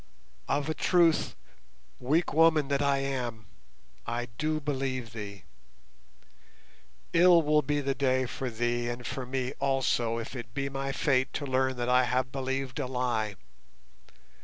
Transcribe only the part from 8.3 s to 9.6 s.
thee and for me